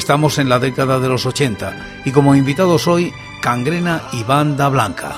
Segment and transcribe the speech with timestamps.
[0.00, 3.12] Estamos en la década de los 80 y como invitados hoy,
[3.42, 5.14] Cangrena y Banda Blanca.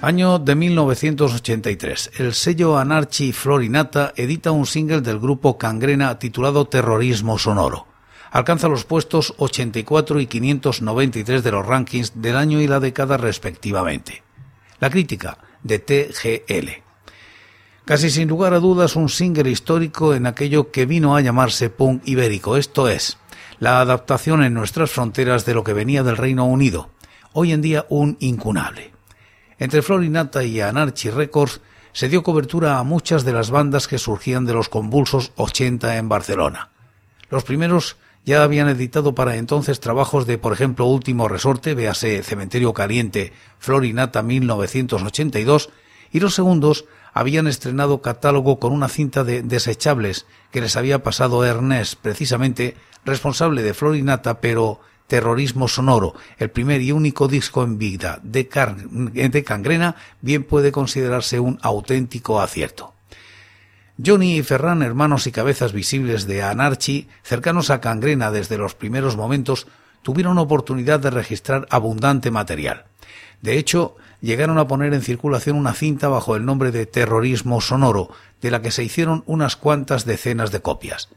[0.00, 2.12] Año de 1983.
[2.18, 7.88] El sello Anarchi Florinata edita un single del grupo Cangrena titulado Terrorismo Sonoro
[8.30, 14.27] alcanza los puestos 84 y 593 de los rankings del año y la década respectivamente.
[14.80, 16.82] La crítica de TGL.
[17.84, 22.02] Casi sin lugar a dudas un single histórico en aquello que vino a llamarse punk
[22.06, 23.18] ibérico, esto es,
[23.58, 26.90] la adaptación en nuestras fronteras de lo que venía del Reino Unido,
[27.32, 28.92] hoy en día un incunable.
[29.58, 31.60] Entre Florinata y Anarchy Records
[31.92, 36.08] se dio cobertura a muchas de las bandas que surgían de los convulsos 80 en
[36.08, 36.70] Barcelona.
[37.30, 37.96] Los primeros
[38.28, 44.22] ya habían editado para entonces trabajos de, por ejemplo, Último Resorte, véase Cementerio Caliente, Florinata
[44.22, 45.70] 1982,
[46.12, 46.84] y los segundos
[47.14, 53.62] habían estrenado catálogo con una cinta de desechables que les había pasado Ernest, precisamente responsable
[53.62, 58.46] de Florinata, pero Terrorismo Sonoro, el primer y único disco en vida de,
[59.30, 62.92] de Cangrena, bien puede considerarse un auténtico acierto.
[64.04, 69.16] Johnny y Ferran, hermanos y cabezas visibles de Anarchy, cercanos a Cangrena desde los primeros
[69.16, 69.66] momentos,
[70.02, 72.84] tuvieron oportunidad de registrar abundante material.
[73.42, 78.10] De hecho, llegaron a poner en circulación una cinta bajo el nombre de Terrorismo Sonoro,
[78.40, 81.08] de la que se hicieron unas cuantas decenas de copias.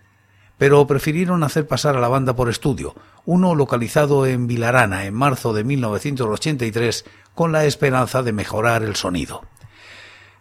[0.58, 5.54] Pero prefirieron hacer pasar a la banda por estudio, uno localizado en Vilarana en marzo
[5.54, 7.06] de 1983,
[7.36, 9.44] con la esperanza de mejorar el sonido.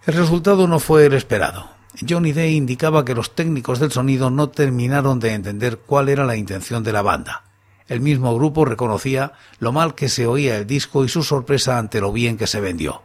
[0.06, 1.79] El resultado no fue el esperado.
[2.08, 6.36] Johnny Day indicaba que los técnicos del sonido no terminaron de entender cuál era la
[6.36, 7.44] intención de la banda.
[7.88, 12.00] El mismo grupo reconocía lo mal que se oía el disco y su sorpresa ante
[12.00, 13.02] lo bien que se vendió.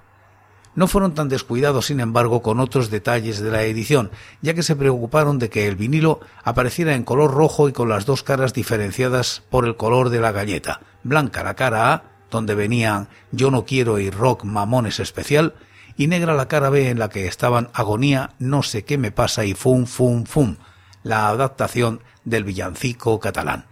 [0.75, 4.75] No fueron tan descuidados, sin embargo, con otros detalles de la edición, ya que se
[4.75, 9.41] preocuparon de que el vinilo apareciera en color rojo y con las dos caras diferenciadas
[9.49, 13.99] por el color de la galleta, blanca la cara A, donde venían Yo no quiero
[13.99, 15.55] y Rock Mamones especial,
[15.97, 19.45] y negra la cara B en la que estaban Agonía, No sé qué me pasa
[19.45, 20.57] y Fum Fum Fum,
[21.03, 23.65] la adaptación del villancico catalán.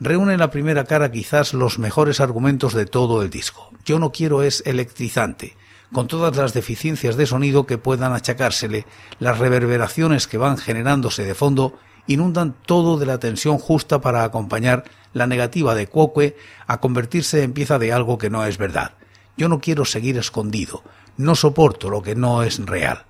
[0.00, 3.70] Reúne la primera cara quizás los mejores argumentos de todo el disco.
[3.84, 5.56] Yo no quiero es electrizante,
[5.92, 8.86] con todas las deficiencias de sonido que puedan achacársele,
[9.20, 14.84] las reverberaciones que van generándose de fondo inundan todo de la tensión justa para acompañar
[15.12, 18.94] la negativa de Cuoque a convertirse en pieza de algo que no es verdad.
[19.36, 20.82] Yo no quiero seguir escondido,
[21.16, 23.04] no soporto lo que no es real.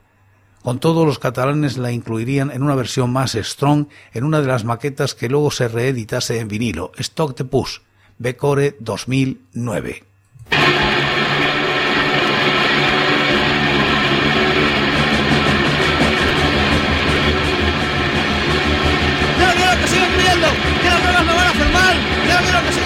[0.63, 4.65] Con todo, los catalanes la incluirían en una versión más strong en una de las
[4.65, 7.79] maquetas que luego se reeditase en vinilo, Stock de Push,
[8.19, 10.05] Becore 2009.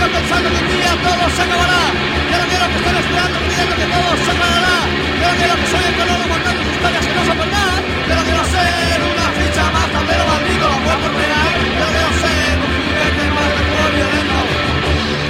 [0.08, 2.25] pensando que un día todo se acabará.
[2.56, 4.76] Quiero que estén esperando creyendo que todo se aclarará.
[5.20, 7.76] Ya no quiero que soy color contando historias que no son verdad.
[8.16, 11.52] No quiero ser una ficha más, tablero maldito, la muerte real.
[11.76, 14.38] Ya no quiero ser un juguete más de juego violento.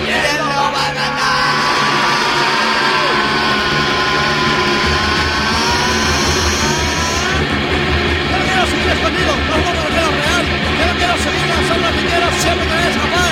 [0.06, 1.50] ¿Quién lo va a ganar?
[8.30, 10.44] Ya no quiero seguir escondido, no mundo lo quiero real.
[10.78, 13.25] No quiero seguir las sombras que quiero siempre querer escapar.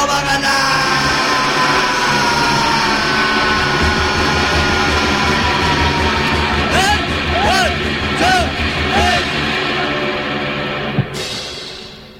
[0.00, 0.92] Va a ganar?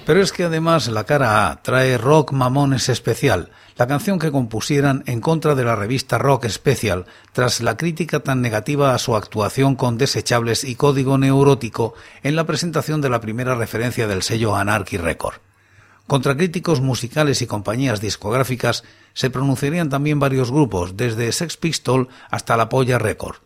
[0.05, 5.05] Pero es que además la cara A trae Rock Mamones Especial, la canción que compusieran
[5.07, 9.77] en contra de la revista Rock Special, tras la crítica tan negativa a su actuación
[9.77, 11.95] con desechables y código neurótico
[12.25, 15.52] en la presentación de la primera referencia del sello Anarchy Record.
[16.12, 22.59] Contra críticos musicales y compañías discográficas se pronunciarían también varios grupos, desde Sex Pistol hasta
[22.59, 23.37] La Polla Record.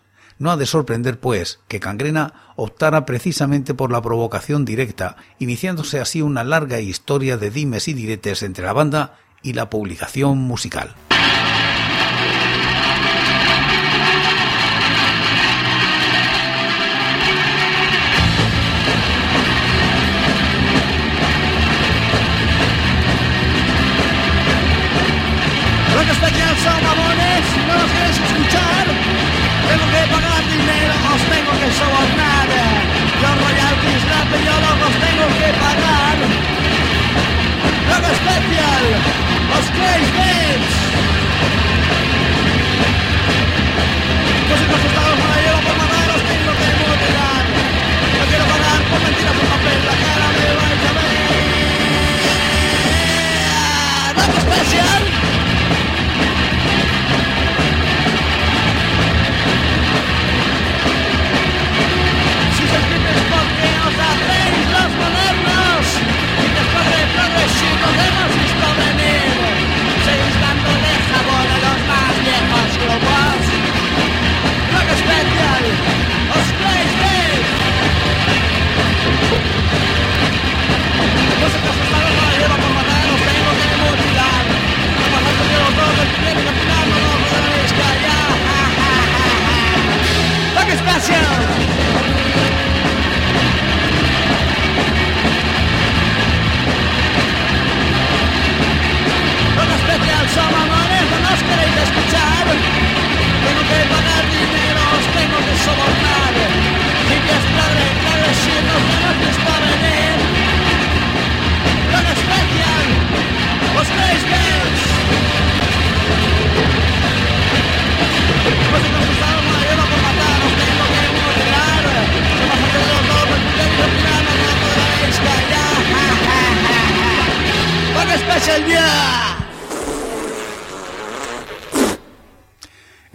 [0.40, 6.22] No ha de sorprender, pues, que Cangrena optara precisamente por la provocación directa, iniciándose así
[6.22, 9.14] una larga historia de dimes y diretes entre la banda
[9.44, 10.96] y la publicación musical.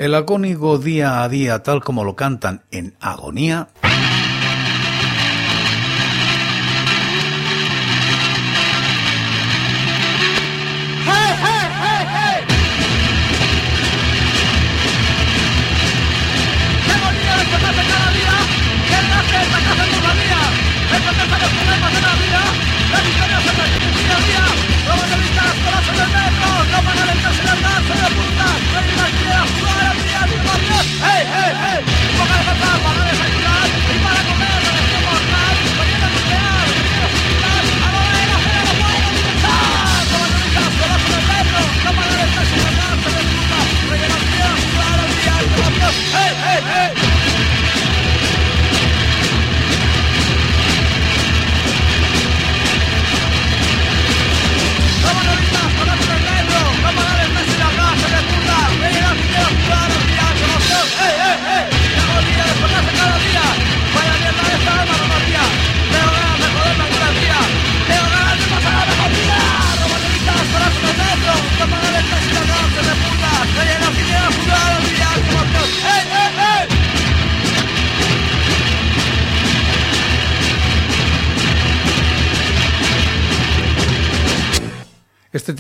[0.02, 3.68] El acónigo día a día, tal como lo cantan en Agonía,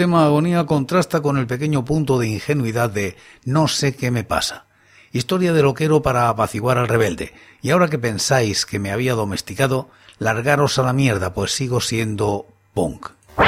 [0.01, 4.65] tema agonía contrasta con el pequeño punto de ingenuidad de no sé qué me pasa.
[5.12, 7.36] Historia de loquero para apaciguar al rebelde.
[7.62, 12.48] Y ahora que pensáis que me había domesticado, largaros a la mierda, pues sigo siendo
[12.74, 13.10] punk.
[13.12, 13.46] Me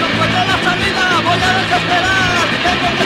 [0.00, 3.05] no encuentro la salida, voy a desesperar,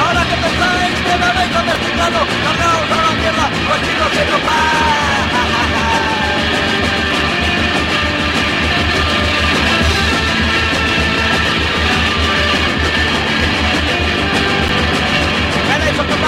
[0.00, 4.24] Ahora, que pensáis que me habéis domesticado, cargaos a la mierda, pues si no se
[4.30, 5.19] topa.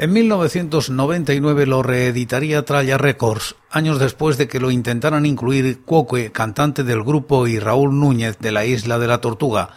[0.00, 6.84] En 1999 lo reeditaría Tralla Records, años después de que lo intentaran incluir Cuoque, cantante
[6.84, 9.70] del grupo, y Raúl Núñez de la Isla de la Tortuga,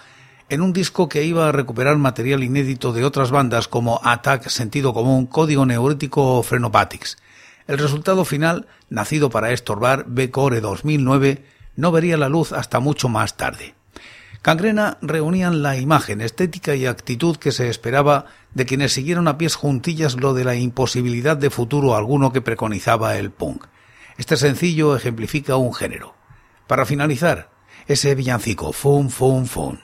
[0.48, 4.94] en un disco que iba a recuperar material inédito de otras bandas como Attack, Sentido
[4.94, 7.18] Común, Código Neurítico o Frenopatics.
[7.66, 13.38] El resultado final, nacido para estorbar, B-Core 2009, no vería la luz hasta mucho más
[13.38, 13.74] tarde.
[14.42, 19.54] Cangrena reunían la imagen, estética y actitud que se esperaba de quienes siguieron a pies
[19.54, 23.66] juntillas lo de la imposibilidad de futuro alguno que preconizaba el punk.
[24.18, 26.16] Este sencillo ejemplifica un género.
[26.66, 27.52] Para finalizar,
[27.88, 29.78] ese villancico, fum, fum, fum.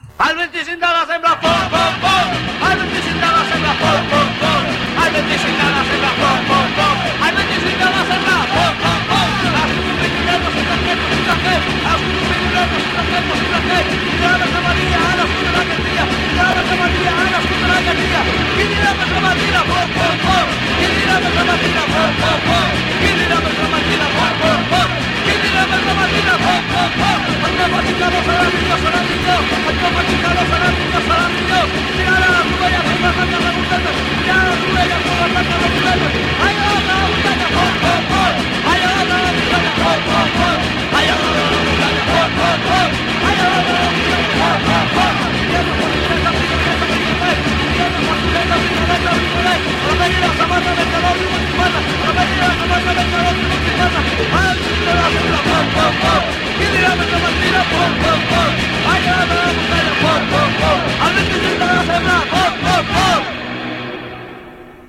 [36.39, 36.56] ¡Ay,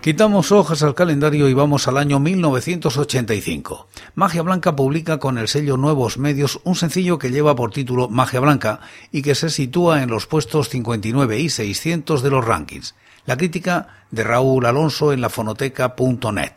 [0.08, 3.88] Quitamos hojas al calendario y vamos al año 1985.
[4.14, 8.40] Magia Blanca publica con el sello Nuevos Medios un sencillo que lleva por título Magia
[8.40, 8.80] Blanca
[9.12, 12.94] y que se sitúa en los puestos 59 y 600 de los rankings.
[13.28, 16.52] La crítica de Raúl Alonso en la fonoteca.net.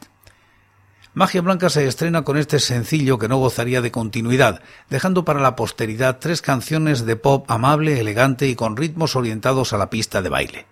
[1.13, 5.57] Magia Blanca se estrena con este sencillo que no gozaría de continuidad, dejando para la
[5.57, 10.29] posteridad tres canciones de pop amable, elegante y con ritmos orientados a la pista de
[10.29, 10.65] baile.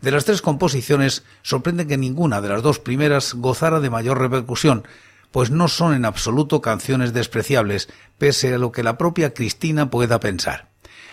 [0.00, 4.82] De las tres composiciones, sorprende que ninguna de las dos primeras gozara de mayor repercusión,
[5.30, 10.18] pues no son en absoluto canciones despreciables, pese a lo que la propia Cristina pueda
[10.18, 10.69] pensar.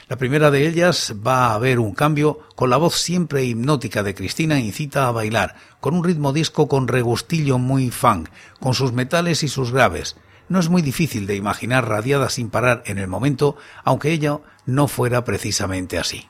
[0.10, 4.16] La primera de ellas va a haber un cambio, con la voz siempre hipnótica de
[4.16, 8.30] Cristina incita a bailar, con un ritmo disco con regustillo muy funk,
[8.62, 10.16] con sus metales y sus graves.
[10.48, 14.88] No es muy difícil de imaginar radiada sin parar en el momento, aunque ella no
[14.88, 16.30] fuera precisamente así.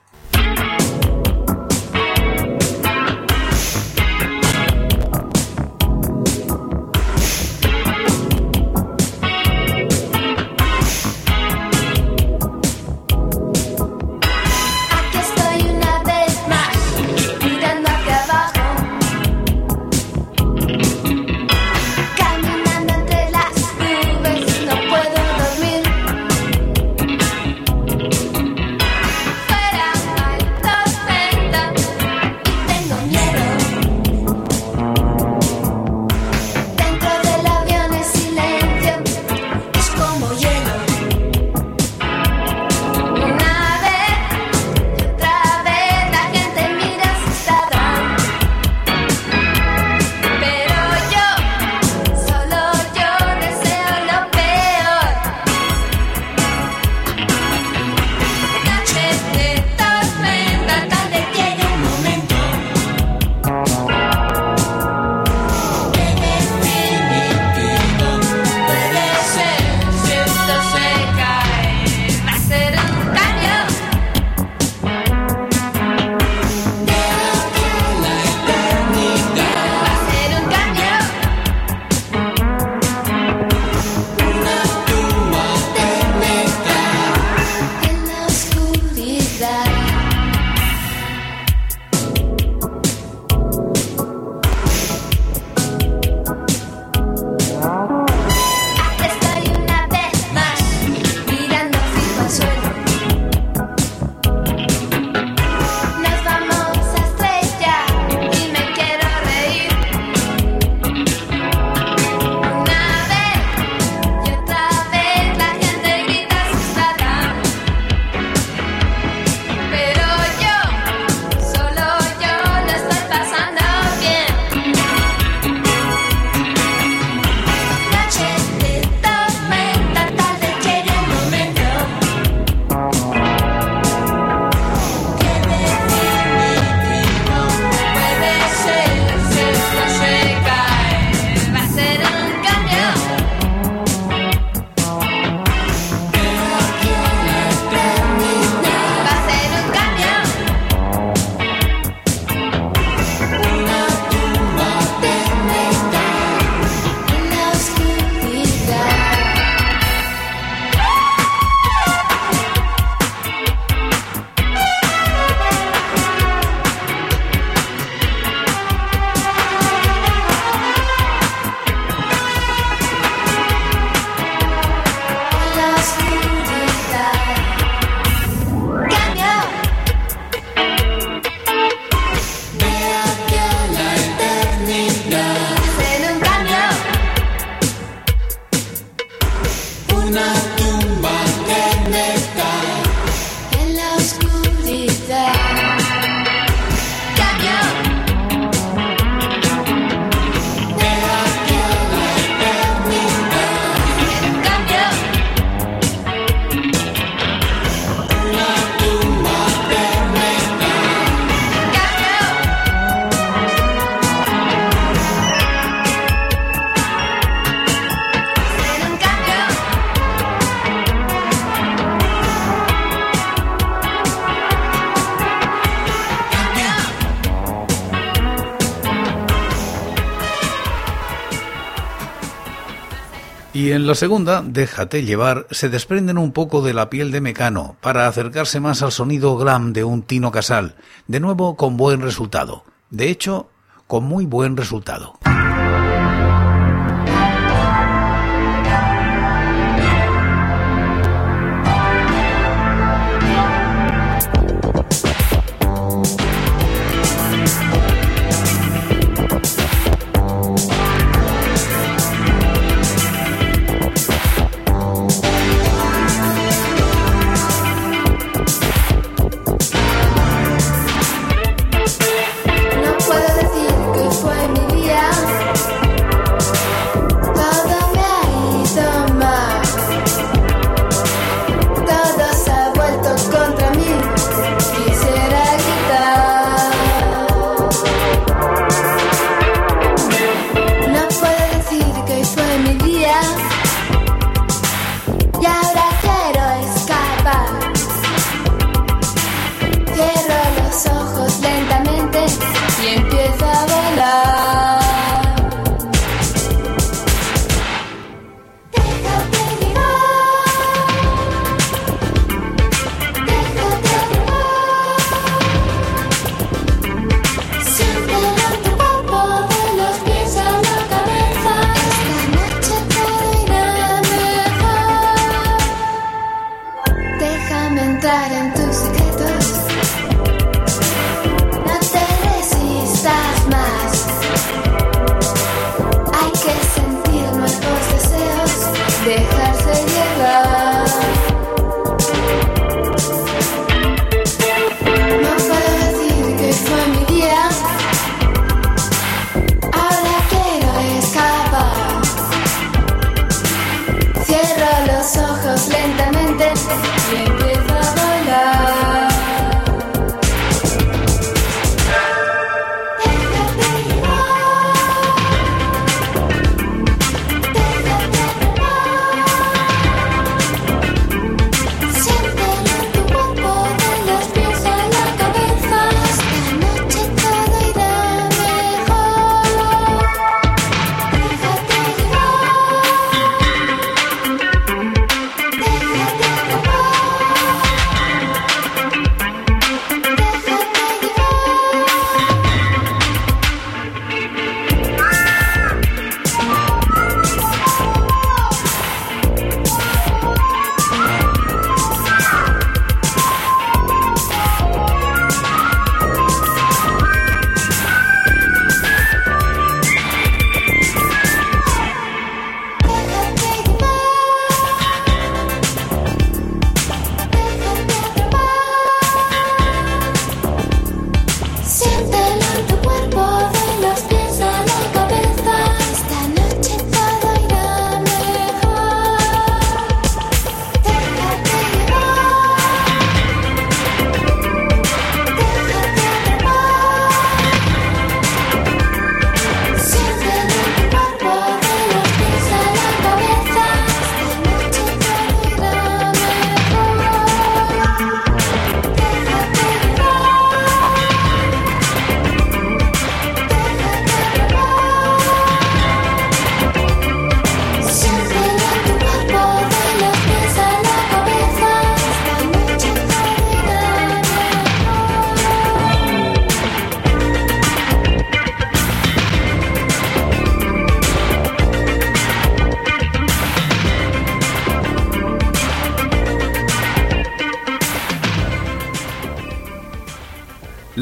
[233.57, 237.75] Y en la segunda, Déjate llevar, se desprenden un poco de la piel de Mecano
[237.81, 240.75] para acercarse más al sonido glam de un Tino Casal,
[241.07, 242.65] de nuevo con buen resultado.
[242.91, 243.50] De hecho,
[243.87, 245.17] con muy buen resultado.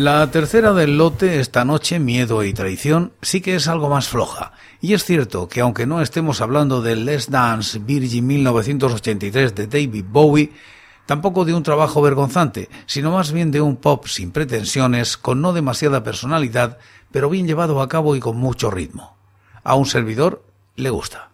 [0.06, 4.52] La tercera del lote, esta noche, Miedo y Traición, sí que es algo más floja.
[4.80, 10.06] Y es cierto que aunque no estemos hablando del Let's Dance Virgin 1983 de David
[10.08, 10.52] Bowie,
[11.08, 15.54] tampoco de un trabajo vergonzante, sino más bien de un pop sin pretensiones, con no
[15.54, 16.78] demasiada personalidad,
[17.12, 19.18] pero bien llevado a cabo y con mucho ritmo.
[19.64, 21.32] A un servidor le gusta.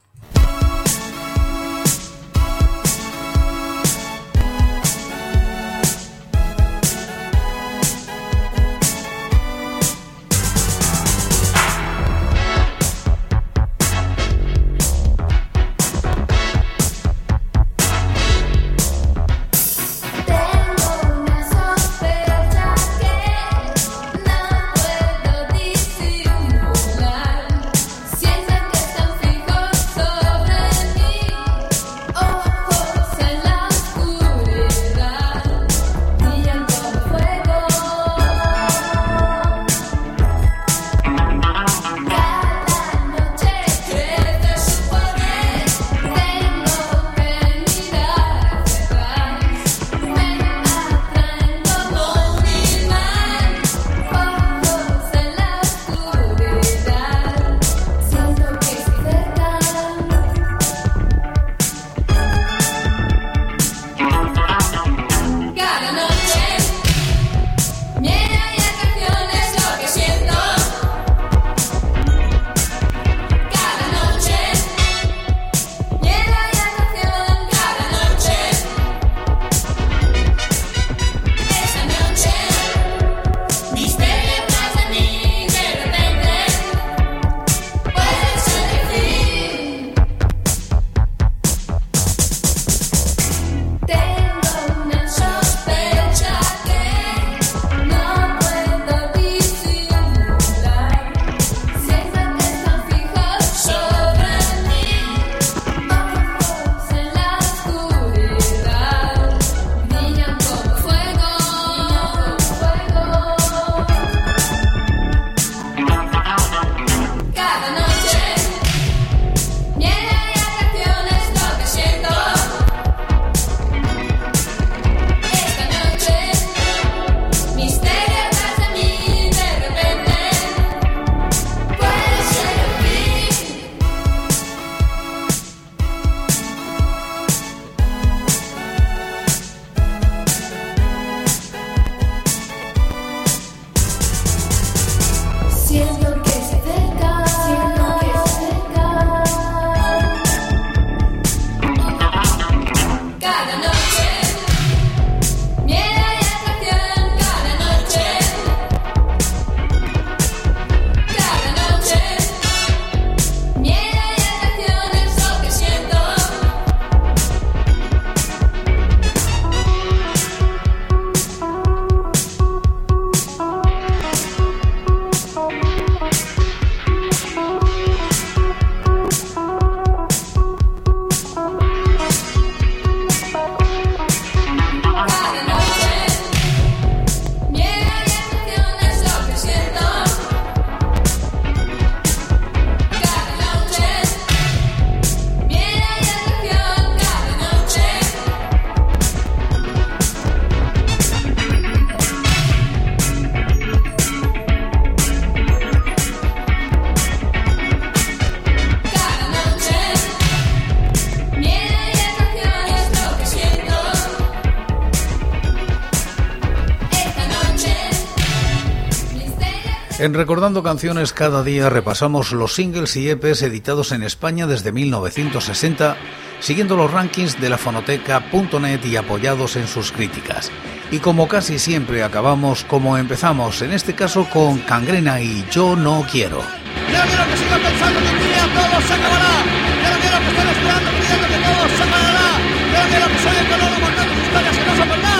[220.01, 225.95] En Recordando Canciones cada día repasamos los singles y EPs editados en España desde 1960,
[226.39, 230.51] siguiendo los rankings de la fonoteca.net y apoyados en sus críticas.
[230.89, 236.03] Y como casi siempre acabamos como empezamos, en este caso con Cangrena y Yo no
[236.11, 236.39] quiero.
[236.39, 239.45] Yo quiero que sigan pensando que un día todo se acabará.
[239.85, 242.29] Yo quiero que estén esperando creyendo que todo se aclarará.
[242.73, 245.11] Yo quiero que sueñen con oro contando historias que no son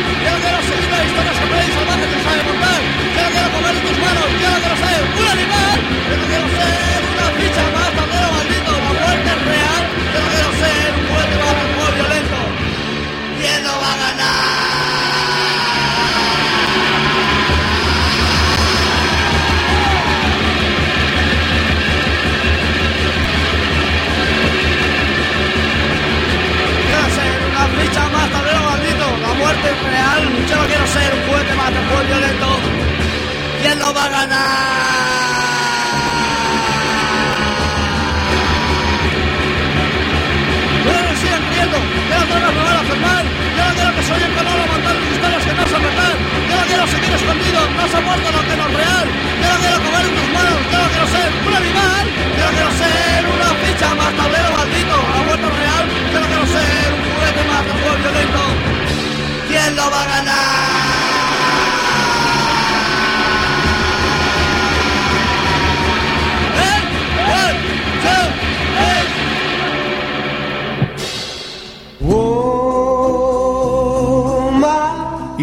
[0.00, 2.80] Yo quiero seguir la historia salvaje y salvaje que sabe montar.
[3.16, 5.76] Yo quiero comer tus manos, yo quiero ser un animal.
[6.08, 9.82] Yo no quiero ser una ficha más tablero maldito, la muerte real.
[10.12, 11.89] Yo no quiero ser un juguete más de